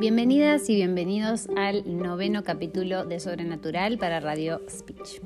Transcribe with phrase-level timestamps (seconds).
[0.00, 5.20] Bienvenidas y bienvenidos al noveno capítulo de Sobrenatural para Radio Speech.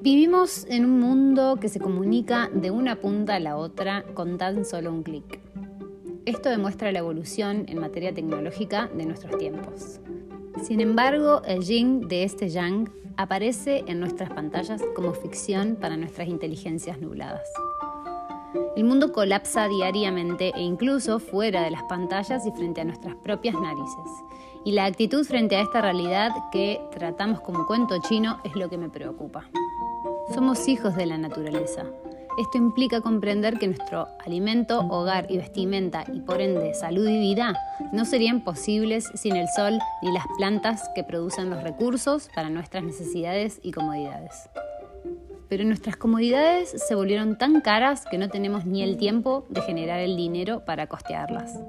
[0.00, 4.64] Vivimos en un mundo que se comunica de una punta a la otra con tan
[4.64, 5.40] solo un clic.
[6.24, 9.98] Esto demuestra la evolución en materia tecnológica de nuestros tiempos.
[10.62, 16.28] Sin embargo, el yin de este yang aparece en nuestras pantallas como ficción para nuestras
[16.28, 17.48] inteligencias nubladas.
[18.76, 23.54] El mundo colapsa diariamente e incluso fuera de las pantallas y frente a nuestras propias
[23.54, 24.10] narices.
[24.64, 28.78] Y la actitud frente a esta realidad que tratamos como cuento chino es lo que
[28.78, 29.48] me preocupa.
[30.34, 31.84] Somos hijos de la naturaleza.
[32.38, 37.54] Esto implica comprender que nuestro alimento, hogar y vestimenta, y por ende salud y vida,
[37.92, 42.84] no serían posibles sin el sol ni las plantas que producen los recursos para nuestras
[42.84, 44.48] necesidades y comodidades.
[45.52, 50.00] Pero nuestras comodidades se volvieron tan caras que no tenemos ni el tiempo de generar
[50.00, 51.60] el dinero para costearlas.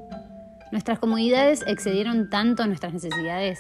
[0.72, 3.60] Nuestras comodidades excedieron tanto nuestras necesidades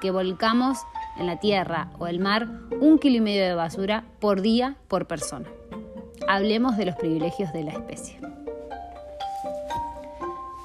[0.00, 0.78] que volcamos
[1.18, 2.48] en la tierra o el mar
[2.80, 5.50] un kilo y medio de basura por día por persona.
[6.26, 8.18] Hablemos de los privilegios de la especie.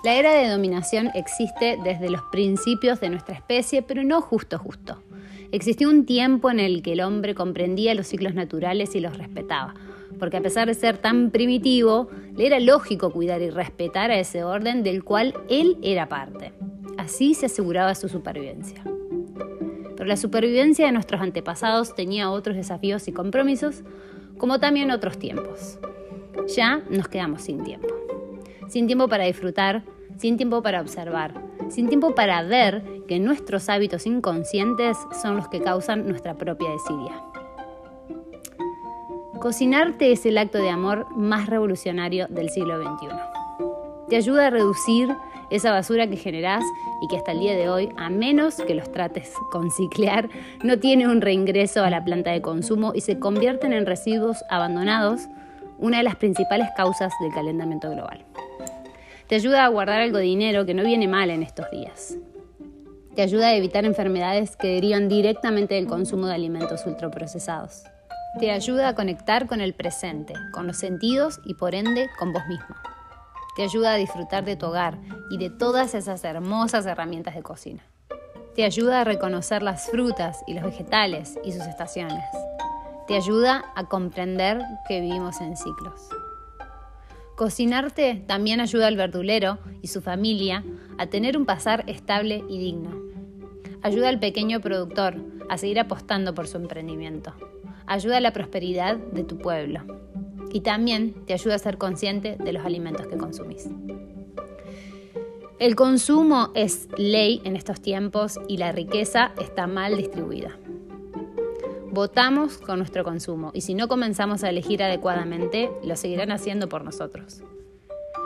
[0.05, 5.03] La era de dominación existe desde los principios de nuestra especie, pero no justo justo.
[5.51, 9.73] Existió un tiempo en el que el hombre comprendía los ciclos naturales y los respetaba,
[10.19, 14.43] porque a pesar de ser tan primitivo, le era lógico cuidar y respetar a ese
[14.43, 16.53] orden del cual él era parte.
[16.97, 18.83] Así se aseguraba su supervivencia
[20.03, 23.83] pero la supervivencia de nuestros antepasados tenía otros desafíos y compromisos,
[24.37, 25.79] como también otros tiempos.
[26.53, 27.87] Ya nos quedamos sin tiempo.
[28.67, 29.83] Sin tiempo para disfrutar,
[30.17, 31.33] sin tiempo para observar,
[31.69, 37.21] sin tiempo para ver que nuestros hábitos inconscientes son los que causan nuestra propia desidia.
[39.39, 43.07] Cocinarte es el acto de amor más revolucionario del siglo XXI.
[44.09, 45.09] Te ayuda a reducir
[45.49, 46.63] esa basura que generás
[47.01, 50.29] y que hasta el día de hoy, a menos que los trates con ciclear,
[50.63, 55.27] no tiene un reingreso a la planta de consumo y se convierten en residuos abandonados,
[55.77, 58.25] una de las principales causas del calentamiento global.
[59.27, 62.17] Te ayuda a guardar algo de dinero que no viene mal en estos días.
[63.15, 67.83] Te ayuda a evitar enfermedades que derivan directamente del consumo de alimentos ultraprocesados.
[68.39, 72.43] Te ayuda a conectar con el presente, con los sentidos y por ende con vos
[72.47, 72.75] mismo
[73.55, 74.97] te ayuda a disfrutar de tu hogar
[75.29, 77.83] y de todas esas hermosas herramientas de cocina.
[78.55, 82.23] Te ayuda a reconocer las frutas y los vegetales y sus estaciones.
[83.07, 86.09] Te ayuda a comprender que vivimos en ciclos.
[87.35, 90.63] Cocinarte también ayuda al verdulero y su familia
[90.97, 92.91] a tener un pasar estable y digno.
[93.81, 95.15] Ayuda al pequeño productor
[95.49, 97.33] a seguir apostando por su emprendimiento.
[97.87, 99.81] Ayuda a la prosperidad de tu pueblo
[100.51, 103.67] y también te ayuda a ser consciente de los alimentos que consumís.
[105.59, 110.57] El consumo es ley en estos tiempos y la riqueza está mal distribuida.
[111.93, 116.83] Votamos con nuestro consumo y si no comenzamos a elegir adecuadamente, lo seguirán haciendo por
[116.83, 117.43] nosotros.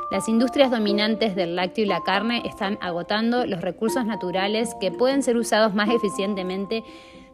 [0.10, 5.22] Las industrias dominantes del lácteo y la carne están agotando los recursos naturales que pueden
[5.22, 6.86] ser usados más eficientemente.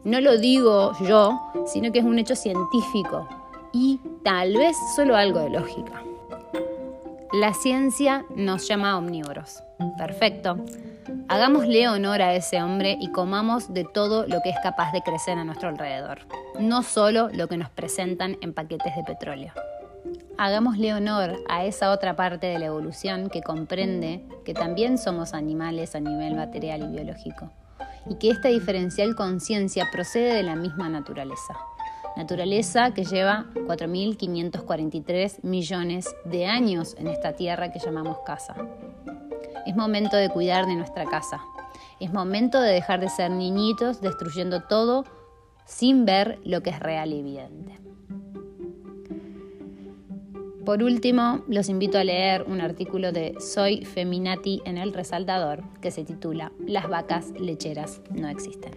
[0.02, 3.28] No lo digo yo, sino que es un hecho científico
[3.72, 6.02] y tal vez solo algo de lógica.
[7.34, 9.64] La ciencia nos llama omnívoros.
[9.98, 10.56] Perfecto.
[11.26, 15.36] Hagámosle honor a ese hombre y comamos de todo lo que es capaz de crecer
[15.36, 16.20] a nuestro alrededor,
[16.60, 19.52] no solo lo que nos presentan en paquetes de petróleo.
[20.38, 25.96] Hagámosle honor a esa otra parte de la evolución que comprende que también somos animales
[25.96, 27.50] a nivel material y biológico,
[28.08, 31.56] y que esta diferencial conciencia procede de la misma naturaleza
[32.16, 38.54] naturaleza que lleva 4.543 millones de años en esta tierra que llamamos casa.
[39.66, 41.40] Es momento de cuidar de nuestra casa.
[42.00, 45.04] Es momento de dejar de ser niñitos destruyendo todo
[45.64, 47.84] sin ver lo que es real y evidente.
[50.64, 55.90] Por último, los invito a leer un artículo de Soy Feminati en El Resaltador que
[55.90, 58.72] se titula Las vacas lecheras no existen.